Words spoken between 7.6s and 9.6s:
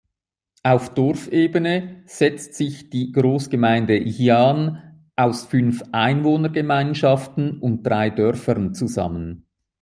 drei Dörfern zusammen.